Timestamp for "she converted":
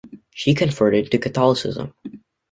0.33-1.11